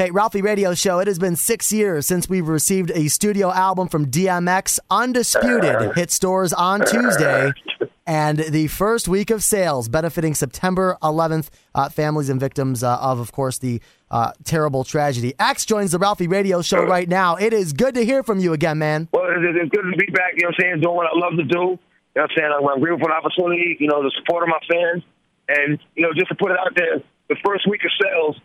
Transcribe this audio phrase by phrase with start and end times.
[0.00, 1.00] Hey, Ralphie Radio Show.
[1.00, 4.78] It has been six years since we've received a studio album from DMX.
[4.88, 7.50] Undisputed hit stores on Tuesday.
[8.06, 13.18] And the first week of sales benefiting September 11th, uh, families and victims uh, of,
[13.18, 15.34] of course, the uh, terrible tragedy.
[15.36, 17.34] X joins the Ralphie Radio Show right now.
[17.34, 19.08] It is good to hear from you again, man.
[19.10, 21.36] Well, it's, good to be back, you know what I'm saying, doing what I love
[21.38, 21.58] to do.
[21.58, 22.52] You know what I'm saying?
[22.54, 25.02] I'm grateful for the opportunity, you know, the support of my fans.
[25.48, 28.36] And, you know, just to put it out there, the first week of sales,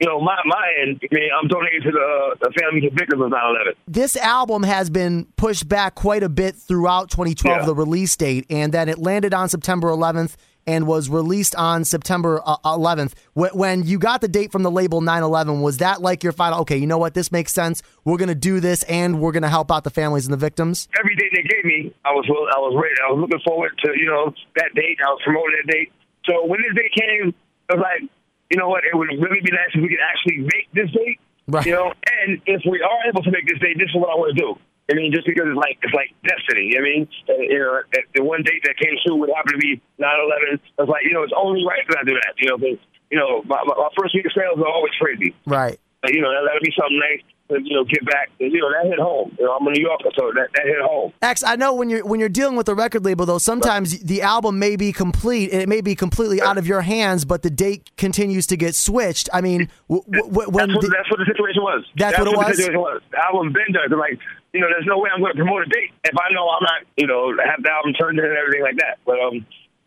[0.00, 3.22] you know, my my end, I mean, I'm donating to the, the families of victims
[3.22, 3.74] of 9/11.
[3.86, 7.64] This album has been pushed back quite a bit throughout 2012, Yeah.
[7.66, 10.36] the release date, and then it landed on September 11th
[10.66, 13.14] and was released on September uh, 11th.
[13.34, 16.60] When you got the date from the label 9/11, was that like your final?
[16.60, 17.14] Okay, you know what?
[17.14, 17.82] This makes sense.
[18.04, 20.88] We're gonna do this, and we're gonna help out the families and the victims.
[20.98, 22.94] Every date they gave me, I was I was ready.
[23.06, 24.98] I was looking forward to you know that date.
[25.06, 25.92] I was promoting that date.
[26.26, 27.34] So when this date came,
[27.70, 28.10] I was like,
[28.50, 28.82] you know what?
[28.84, 31.18] It would really be nice if we could actually make this date.
[31.46, 31.66] Right.
[31.66, 34.18] You know, and if we are able to make this date, this is what I
[34.18, 34.58] want to do.
[34.90, 36.74] I mean, just because it's like it's like destiny.
[36.74, 39.62] I mean, uh, you know, uh, the one date that came through would happen to
[39.62, 40.58] be 9/11.
[40.78, 42.34] I was like, you know, it's only right that I do that.
[42.42, 45.34] You know, because you know, my, my, first week of sales are always crazy.
[45.46, 45.78] Right.
[46.02, 48.30] Like, you know, that, that'd be something nice you know get back.
[48.38, 49.34] You know, that hit home.
[49.38, 51.12] You know, I'm a New Yorker, so that that hit home.
[51.22, 54.22] X, I know when you're when you're dealing with a record label, though, sometimes the
[54.22, 57.50] album may be complete and it may be completely out of your hands, but the
[57.50, 59.28] date continues to get switched.
[59.32, 61.84] I mean, w- w- when That's what, the- that's what the situation was.
[61.96, 62.46] That's what it was?
[62.48, 63.02] The situation was.
[63.10, 63.84] The album been done.
[63.88, 64.18] They're like,
[64.52, 66.62] you know, there's no way I'm going to promote a date if I know I'm
[66.62, 68.98] not, you know, have the album turned in and everything like that.
[69.06, 69.46] But um,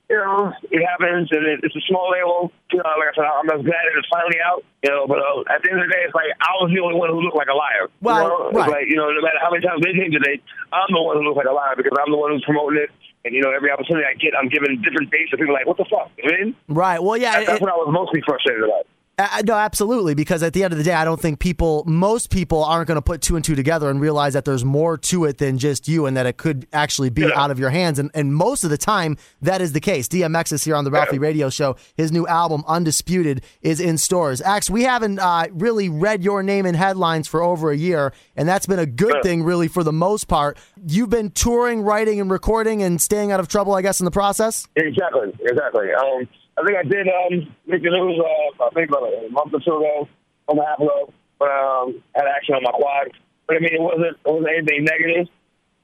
[0.10, 2.52] you know, it happens, and it, it's a small label.
[2.72, 4.62] You know, like I said, I'm just glad that it's finally out.
[4.84, 6.84] You know, but uh, at the end of the day, it's like I was the
[6.84, 7.88] only one who looked like a liar.
[8.04, 8.52] Well, you know?
[8.52, 8.70] right.
[8.70, 10.44] like you know, no matter how many times they change the date,
[10.76, 12.92] I'm the one who looks like a liar because I'm the one who's promoting it.
[13.24, 15.68] And you know, every opportunity I get, I'm giving different dates, and people are like,
[15.68, 16.56] "What the fuck?" You know I mean?
[16.68, 17.00] right?
[17.00, 18.84] Well, yeah, That's, that's what I was mostly frustrated about.
[19.16, 20.16] Uh, no, absolutely.
[20.16, 22.96] Because at the end of the day, I don't think people, most people, aren't going
[22.96, 25.88] to put two and two together and realize that there's more to it than just
[25.88, 27.40] you, and that it could actually be Yeah.
[27.40, 28.00] out of your hands.
[28.00, 30.08] And and most of the time, that is the case.
[30.08, 31.76] DMX is here on the Ralphie Radio Show.
[31.96, 34.42] His new album, Undisputed, is in stores.
[34.42, 38.50] X, we haven't uh, really read your name in headlines for over a year, and
[38.50, 39.22] that's been a good Yeah.
[39.22, 40.58] thing, really, for the most part.
[40.88, 44.12] You've been touring, writing, and recording, and staying out of trouble, I guess, in the
[44.12, 44.68] process.
[44.76, 45.94] Exactly, exactly.
[45.94, 46.28] Um,
[46.58, 48.20] I think I did um, make the news.
[48.20, 50.08] Uh, I think about a month or two ago,
[50.50, 53.10] and a half ago, but um, had action on my quad.
[53.48, 55.28] But I mean, it wasn't it wasn't anything negative.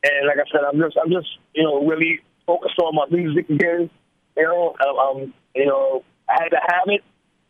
[0.06, 3.50] And like I said, I'm just I'm just you know really focused on my music
[3.50, 3.90] again.
[4.38, 7.02] You know, um, um, you know, I had to have it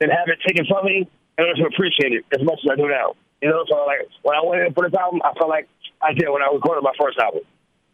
[0.02, 1.04] and have it taken from me
[1.38, 3.14] in order to appreciate it as much as I do now.
[3.42, 5.68] You know, so like when I went in for this album, I felt like
[6.02, 7.44] I did when I recorded my first album.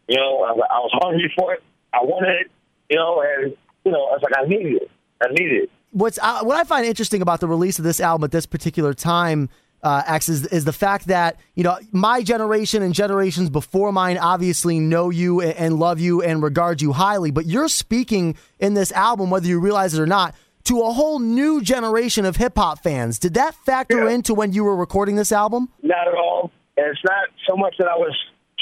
[0.08, 1.62] You know, I, was- I was hungry for it.
[1.92, 2.50] I wanted it.
[2.90, 3.52] You know, and
[3.84, 4.90] you know, it's like I needed it.
[5.22, 5.70] I needed it.
[5.92, 8.92] what's uh, what I find interesting about the release of this album at this particular
[8.94, 9.48] time,
[9.82, 14.18] uh, X, is, is the fact that you know my generation and generations before mine
[14.18, 18.74] obviously know you and, and love you and regard you highly, but you're speaking in
[18.74, 20.34] this album, whether you realize it or not,
[20.64, 23.18] to a whole new generation of hip hop fans.
[23.18, 24.14] Did that factor Yeah.
[24.14, 25.68] into when you were recording this album?
[25.82, 26.50] Not at all.
[26.76, 28.14] And it's not so much that I was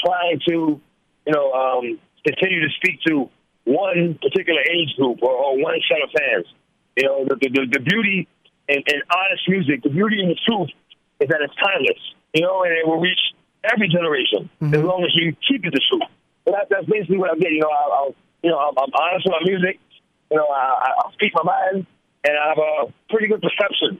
[0.05, 0.79] trying to,
[1.27, 3.29] you know, um, continue to speak to
[3.65, 6.45] one particular age group or, or one set of fans.
[6.95, 8.27] You know, the, the, the beauty
[8.69, 10.69] in, in honest music, the beauty in the truth
[11.19, 11.99] is that it's timeless.
[12.33, 13.19] You know, and it will reach
[13.63, 16.03] every generation as long as you keep it the truth.
[16.45, 17.55] So that, that's basically what I'm getting.
[17.55, 19.79] You know, I, I'll, you know, I'm, I'm honest with my music.
[20.31, 21.85] You know, I, I- I speak my mind,
[22.23, 23.99] and I have a pretty good perception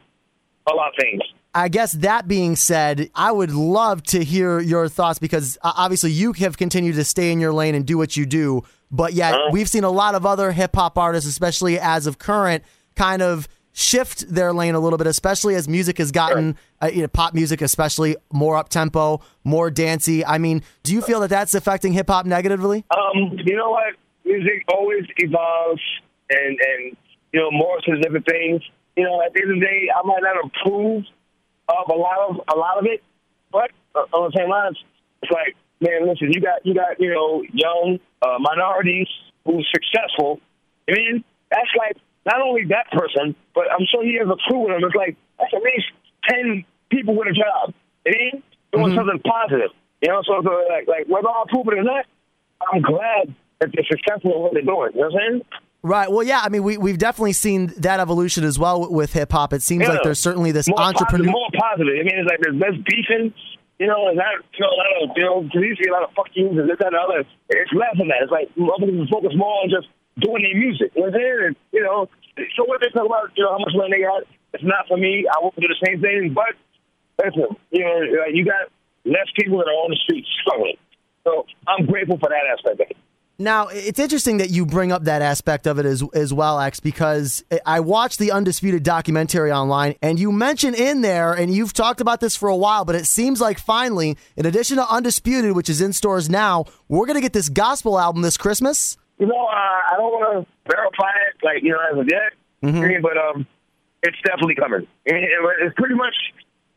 [0.68, 1.22] of a lot of things.
[1.54, 6.12] I guess that being said, I would love to hear your thoughts because uh, obviously
[6.12, 8.64] you have continued to stay in your lane and do what you do.
[8.96, 9.50] But yet, Uh-huh.
[9.52, 12.64] we've seen a lot of other hip hop artists, especially as of current,
[12.96, 17.02] kind of shift their lane a little bit, especially as music has gotten, uh, you
[17.02, 20.26] know, pop music, especially more up tempo, more dancey.
[20.26, 22.86] I mean, do you feel that that's affecting hip hop negatively?
[22.90, 23.96] Um, you know what?
[24.24, 25.82] Music always evolves
[26.30, 26.98] and and
[27.34, 28.62] you know morphs into different things.
[28.96, 31.04] You know, at the end of the day, I might not approve
[31.68, 33.04] of a lot of a lot of it,
[33.52, 34.78] but uh, on the same lines,
[35.22, 39.08] it's like, man, listen, you got you got you know young uh, minorities
[39.46, 40.40] who's successful.
[40.90, 44.66] I mean, that's like not only that person, but I'm sure he has a crew
[44.66, 44.84] with him.
[44.84, 45.88] It's like that's at least
[46.28, 47.74] ten people with a job.
[48.08, 48.44] I mean,
[48.74, 49.72] doing something positive.
[50.02, 52.06] You know, so, so like like whether I approve it or not,
[52.74, 54.92] I'm glad that they're successful in what they're doing.
[54.94, 55.42] You know what I'm saying?
[55.82, 56.12] Right.
[56.12, 56.42] Well, yeah.
[56.44, 59.54] I mean, we we've definitely seen that evolution as well with hip hop.
[59.54, 61.32] It seems like there's certainly this more entrepreneur.
[61.32, 61.94] Positive, more positive.
[61.94, 63.34] I mean, it's like there's less beefing.
[63.80, 66.16] You know, and that you know, a lot of you know, you a lot of
[66.16, 67.28] fuck yous and this that, and other.
[67.50, 68.24] It's less than that.
[68.24, 70.96] It's like motherfuckers focus more on just doing their music.
[70.96, 71.46] You know?
[71.52, 72.08] And, you know,
[72.56, 74.24] so what they talk about, you know, how much money they got.
[74.56, 75.28] It's not for me.
[75.28, 76.56] I want to do the same thing, but
[77.20, 78.00] listen, you know,
[78.32, 78.72] you got
[79.04, 80.80] less people that are on the streets struggling.
[81.26, 82.98] So I'm grateful for that aspect of it.
[83.38, 86.80] Now, it's interesting that you bring up that aspect of it as, as well, X,
[86.80, 92.00] because I watched the Undisputed documentary online, and you mention in there, and you've talked
[92.00, 95.70] about this for a while, but it seems like finally, in addition to Undisputed, which
[95.70, 98.96] is in stores now, we're going to get this gospel album this Christmas.
[99.20, 102.32] You know, uh, I don't want to verify it, like, you know, as of yet,
[102.64, 103.02] mm-hmm.
[103.02, 103.46] but um,
[104.02, 104.88] it's definitely coming.
[105.06, 106.16] It's pretty much,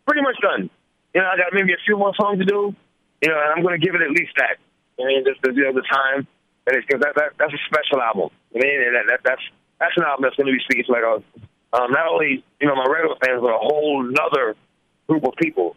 [0.08, 0.70] pretty much done.
[1.14, 2.74] You know, I got maybe a few more songs to do,
[3.22, 4.56] you know, and I'm going to give it at least that.
[5.00, 6.26] I mean, just the, you know, the time
[6.74, 8.30] because that, that that's a special album.
[8.54, 9.42] I mean, that, that that's
[9.78, 11.22] that's an album that's going to be speaking to like a
[11.72, 14.56] um, not only you know my regular fans, but a whole other
[15.08, 15.76] group of people.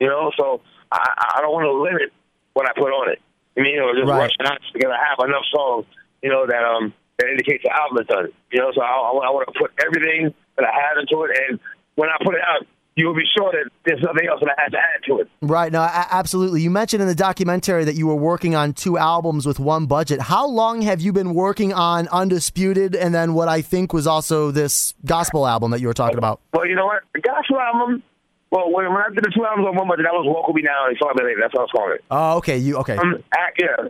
[0.00, 0.60] You know, so
[0.90, 2.12] I, I don't want to limit
[2.54, 3.20] what I put on it.
[3.56, 4.26] I mean, you know, just right.
[4.26, 5.86] rush out because I have enough songs,
[6.22, 8.28] you know, that um that indicates the album is done.
[8.50, 11.30] You know, so I, I, I want to put everything that I have into it,
[11.48, 11.60] and
[11.94, 14.62] when I put it out, you will be sure that there's nothing else that I
[14.62, 15.28] had to add to it.
[15.40, 15.72] Right.
[15.72, 16.60] No, absolutely.
[16.60, 20.20] You mentioned in the documentary that you were working on two albums with one budget.
[20.20, 24.50] How long have you been working on Undisputed and then what I think was also
[24.50, 26.40] this gospel album that you were talking about?
[26.52, 27.02] Well, you know what?
[27.14, 28.02] The gospel album,
[28.50, 30.62] well, when, I did the two albums on one budget, that was Walk With Me
[30.62, 31.40] Now and Sorry Later.
[31.40, 32.04] That's what I was calling it.
[32.10, 32.58] Oh, okay.
[32.58, 32.96] You Okay.
[32.96, 33.24] Um,
[33.58, 33.88] yeah.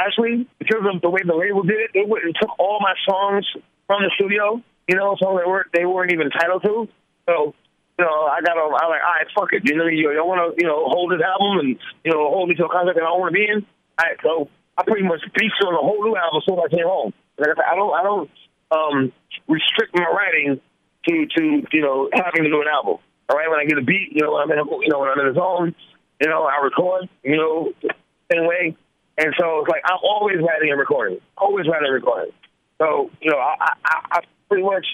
[0.00, 3.46] Actually, because of the way the label did it, it, it took all my songs
[3.86, 6.88] from the studio, you know, songs they weren't, they weren't even entitled to.
[7.28, 7.54] So
[8.00, 9.68] you know, I got I'm like, all right, fuck it.
[9.68, 12.48] You know, you don't want to, you know, hold this album and, you know, hold
[12.48, 13.60] me to a contract that I want to be in.
[13.60, 14.48] All right, so
[14.80, 17.12] I pretty much beat on a whole new album as soon as I came home.
[17.36, 18.30] Like I, said, I don't, I don't
[18.72, 18.96] um,
[19.52, 21.42] restrict my writing to, to,
[21.76, 23.04] you know, having to do an album.
[23.28, 25.04] All right, when I get a beat, you know, when I'm in, a, you know,
[25.04, 25.76] when I'm in a zone,
[26.24, 27.76] you know, I record, you know,
[28.32, 28.72] anyway.
[29.20, 32.32] And so it's like I'm always writing and recording, always writing and recording.
[32.80, 34.86] So you know, I, I, I pretty much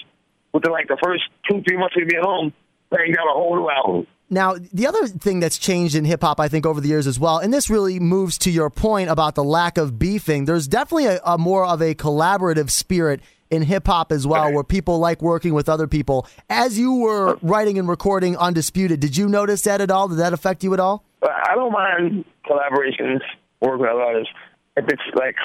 [0.51, 2.51] within like the first two, three months of being home,
[2.89, 4.07] banged out a whole new album.
[4.29, 7.17] Now, the other thing that's changed in hip hop, I think, over the years as
[7.17, 10.45] well, and this really moves to your point about the lack of beefing.
[10.45, 14.65] There's definitely a, a more of a collaborative spirit in hip hop as well, where
[14.65, 16.27] people like working with other people.
[16.49, 20.09] As you were writing and recording Undisputed, did you notice that at all?
[20.09, 21.05] Did that affect you at all?
[21.21, 23.21] Uh, I don't mind collaborations,
[23.61, 24.27] working with others.
[24.75, 25.35] If it's like,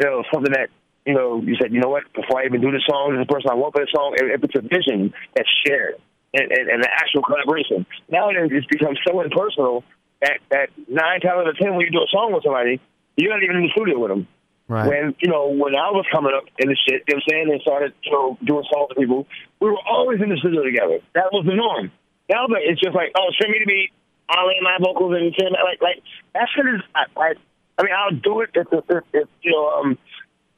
[0.00, 0.70] you know, something that,
[1.04, 3.50] you know, you said, you know what, before I even do the song, this person
[3.50, 5.96] I want for the song, if it's a vision that's shared
[6.34, 7.86] and, and, and the actual collaboration.
[8.08, 9.84] Nowadays, it's become so impersonal
[10.20, 12.80] that, that nine times out of ten, when you do a song with somebody,
[13.16, 14.28] you're not even in the studio with them.
[14.68, 14.86] Right.
[14.86, 17.48] When you know when I was coming up in the shit, you know what I'm
[17.48, 19.26] saying, and started you know doing songs with people,
[19.60, 21.00] we were always in the studio together.
[21.14, 21.90] That was the norm.
[22.28, 23.90] Now that it's just like, oh, send me the beat,
[24.28, 26.02] I'll lay my vocals and send like like
[26.34, 26.82] that shit is
[27.16, 27.38] like.
[27.78, 29.98] I mean, I'll do it if, if, if, if you know um,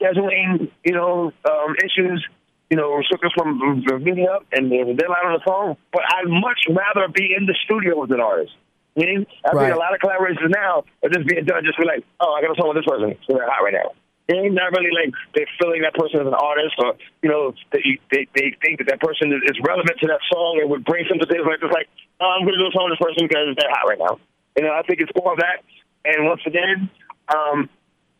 [0.00, 2.26] scheduling you know um, issues
[2.70, 3.58] you know, restrict us from,
[4.02, 5.76] meeting up and there's a deadline on the phone.
[5.93, 8.55] But I'd much rather be in the studio with an artist.
[8.94, 9.70] Meaning, I right.
[9.70, 12.43] think a lot of collaborations now are just being done just for like, oh, I
[12.43, 13.94] got a song with this person, so they're hot right now.
[14.31, 17.99] And not really like they're feeling that person as an artist, or you know, they
[18.11, 21.26] they, they think that that person is, relevant to that song and would bring something
[21.26, 21.90] to like just like,
[22.20, 24.19] oh, I'm going to do a song with this person because they're hot right now.
[24.58, 25.66] You know, I think it's more of that.
[26.05, 26.90] And once again,
[27.31, 27.70] um,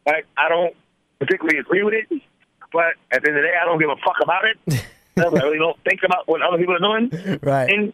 [0.06, 0.75] I I don't
[1.19, 2.23] particularly agree with it
[2.72, 4.84] but at the end of the day, I don't give a fuck about it.
[5.17, 7.38] I really don't think about what other people are doing.
[7.43, 7.69] Right.
[7.70, 7.93] And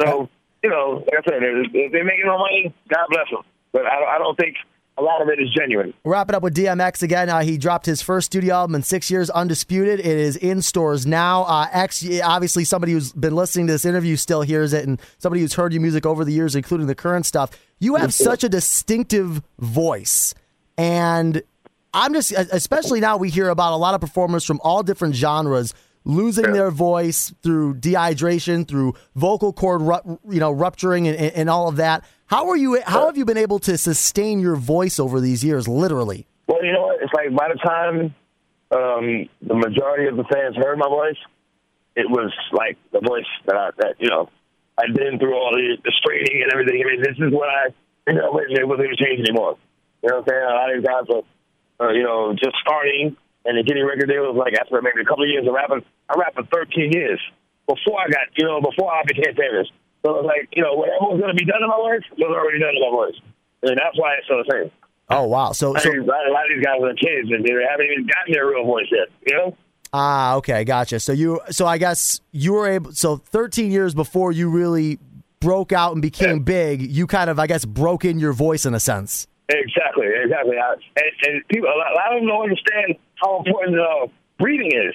[0.00, 0.28] so,
[0.62, 3.42] you know, like I said, if they're making no money, God bless them.
[3.72, 4.56] But I, I don't think
[4.98, 5.92] a lot of it is genuine.
[6.04, 7.28] Wrap it up with DMX again.
[7.28, 10.00] Uh, he dropped his first studio album in six years, Undisputed.
[10.00, 11.42] It is in stores now.
[11.44, 15.42] Uh, X, obviously, somebody who's been listening to this interview still hears it, and somebody
[15.42, 17.50] who's heard your music over the years, including the current stuff.
[17.78, 20.34] You have such a distinctive voice,
[20.78, 21.42] and
[21.96, 25.72] I'm just, especially now, we hear about a lot of performers from all different genres
[26.04, 29.80] losing their voice through dehydration, through vocal cord,
[30.28, 32.04] you know, rupturing, and, and, all of that.
[32.26, 32.80] How are you?
[32.84, 36.26] How have you been able to sustain your voice over these years, literally?
[36.46, 37.02] Well, you know what?
[37.02, 38.14] It's like by the time
[38.72, 41.18] um, the majority of the fans heard my voice,
[41.96, 44.28] it was like the voice that I, that you know
[44.78, 46.82] I'd been through all the, the straining and everything.
[46.84, 47.68] I mean, this is what I,
[48.06, 49.56] you know, it wasn't going to change anymore.
[50.02, 50.42] You know what I'm saying?
[50.44, 51.22] A lot of these guys are
[51.80, 55.24] uh, you know, just starting and then getting record deals like after maybe a couple
[55.24, 55.84] of years of rapping.
[56.10, 57.20] I rapped for 13 years
[57.66, 59.68] before I got, you know, before I became famous.
[60.04, 62.30] So it's like, you know, whatever was going to be done in my voice was
[62.30, 63.18] already done in my voice.
[63.62, 64.70] And that's why it's so the same.
[65.08, 65.52] Oh, wow.
[65.52, 68.46] So, so a lot of these guys are kids and they haven't even gotten their
[68.46, 69.56] real voice yet, you know?
[69.92, 71.00] Ah, okay, gotcha.
[71.00, 72.92] So you, so I guess you were able.
[72.92, 74.98] So 13 years before you really
[75.40, 76.42] broke out and became yeah.
[76.42, 79.26] big, you kind of, I guess, broke in your voice in a sense.
[79.48, 80.56] Exactly, exactly.
[80.58, 84.06] I, and, and people, a lot of them don't understand how important uh,
[84.38, 84.94] breathing is.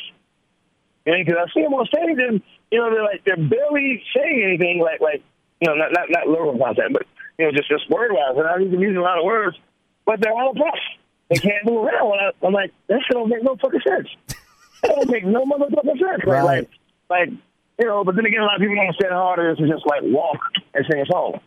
[1.06, 4.04] You know, because I see them on stage and you know they're like they're barely
[4.16, 4.80] saying anything.
[4.80, 5.24] Like like
[5.62, 7.06] You know, not not, not lyrical content, but
[7.38, 8.36] you know, just just word wise.
[8.36, 9.58] And I'm using a lot of words,
[10.06, 10.80] but they're all tough.
[11.30, 12.12] They can't move around.
[12.20, 14.10] I, I'm like, that shit don't make no fucking sense.
[14.82, 16.26] That don't make no motherfucking sense.
[16.26, 16.42] Right.
[16.44, 16.70] Like,
[17.10, 17.30] like,
[17.80, 18.04] you know.
[18.04, 19.86] But then again, a lot of people don't understand how hard it is to just
[19.86, 20.40] like walk
[20.74, 21.40] and sing a song.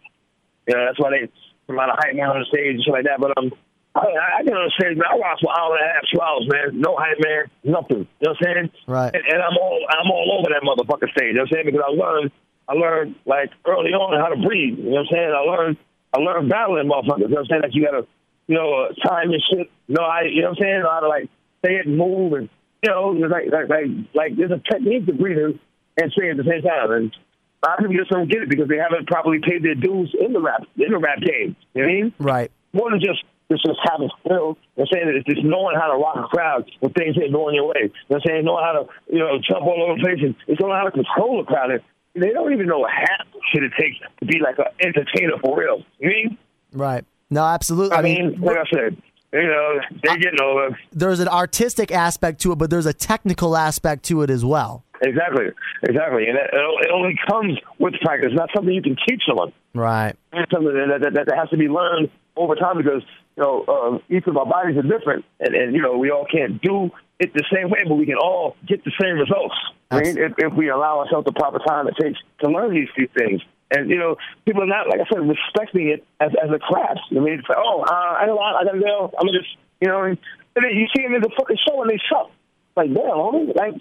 [0.66, 1.28] You know, that's why they
[1.68, 3.20] a lot of hype man on the stage and shit like that.
[3.20, 3.52] But um,
[3.94, 5.06] I, I the stage, man.
[5.06, 6.80] I watch for hour and a half, two hours, man.
[6.80, 8.04] No hype man, nothing.
[8.20, 8.66] You know what I'm saying?
[8.86, 9.14] Right.
[9.14, 11.30] And, and I'm all I'm all over that motherfucking stage.
[11.30, 11.66] You know what I'm saying?
[11.70, 12.30] Because I learned
[12.66, 14.78] I learned like early on how to breathe.
[14.78, 15.30] You know what I'm saying?
[15.30, 15.76] I learned
[16.10, 17.30] I learned battling motherfuckers.
[17.30, 17.62] You know what I'm saying?
[17.62, 18.06] Like you gotta,
[18.50, 19.70] you know, uh, time and shit.
[19.86, 20.82] You know, I you know what I'm saying?
[20.82, 21.30] How to like
[21.64, 22.48] say it and move and
[22.82, 25.58] you know, like like like like there's a technique to breathing
[25.96, 26.90] and sing at the same time.
[26.90, 27.16] And
[27.64, 30.14] a lot of people just don't get it because they haven't properly paid their dues
[30.20, 31.56] in the rap in the rap game.
[31.74, 32.14] You know what I mean?
[32.18, 32.50] Right.
[32.72, 34.56] more than just it's just having skill.
[34.78, 37.54] I'm saying that it's just knowing how to rock a crowd when things ain't going
[37.54, 37.92] your way.
[38.10, 40.76] I'm saying knowing how to you know jump all over the place and it's knowing
[40.76, 41.70] how to control a crowd.
[41.70, 41.80] And
[42.22, 45.58] they don't even know half the shit it takes to be like an entertainer for
[45.58, 45.82] real.
[45.98, 46.38] You mean?
[46.72, 47.04] Right.
[47.30, 47.96] No, absolutely.
[47.96, 49.02] I, mean, like I said,
[49.34, 50.78] you know, they're getting over.
[50.92, 54.84] there's an artistic aspect to it, but there's a technical aspect to it as well.
[55.02, 55.46] Exactly,
[55.82, 58.28] exactly, and it, it only comes with practice.
[58.30, 59.52] It's not something you can teach someone.
[59.74, 60.14] Right.
[60.32, 63.02] It's something that, that, that, that has to be learned over time because
[63.36, 66.26] you know um, each of our bodies are different, and, and you know we all
[66.30, 69.54] can't do it the same way, but we can all get the same results.
[69.90, 72.88] I mean, if, if we allow ourselves the proper time it takes to learn these
[72.94, 73.42] few things.
[73.74, 77.00] And you know, people are not, like I said, respecting it as as a craft.
[77.10, 79.12] I mean, it's like, oh, uh, I know, I gotta go.
[79.18, 80.18] I'm gonna just, you know, and
[80.54, 82.30] then you see them in the fucking show and they suck.
[82.76, 83.74] Like, damn, homie, like.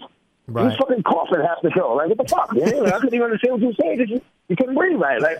[0.46, 0.70] Right.
[0.70, 1.94] You fucking coughing half the show.
[1.94, 2.54] Like, what the fuck?
[2.54, 2.68] Man?
[2.68, 4.06] I couldn't even understand what you were saying.
[4.06, 5.18] You, you couldn't breathe right.
[5.18, 5.38] Like,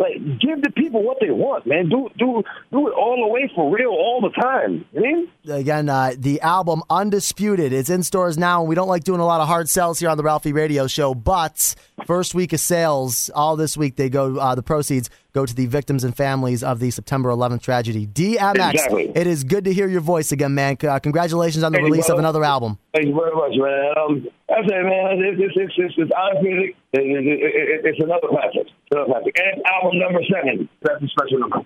[0.00, 1.88] like, give the people what they want, man.
[1.88, 4.84] Do do do it all the way for real, all the time.
[4.92, 5.28] You mean?
[5.48, 9.26] Again, uh, the album Undisputed is in stores now, and we don't like doing a
[9.26, 11.14] lot of hard sells here on the Ralphie Radio Show.
[11.14, 11.74] But
[12.06, 14.36] first week of sales, all this week, they go.
[14.36, 18.06] Uh, the proceeds go to the victims and families of the September 11th tragedy.
[18.06, 19.12] DMX, Exactly.
[19.14, 20.76] it is good to hear your voice again, man.
[20.82, 22.78] Uh, congratulations on the Thank release of another album.
[22.94, 23.94] Thank you very much, man.
[23.96, 25.18] Um, that's it, man.
[25.24, 26.76] It's it's it's, it's, it's honest music.
[26.92, 28.68] It, it, it, it, it's another classic.
[28.90, 29.34] Another classic.
[29.40, 30.68] And album number seven.
[30.82, 31.64] That's a special number.